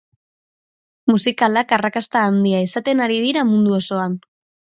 [1.11, 4.19] Musikalak arrakasta handia izaten ari dira mundu osoan.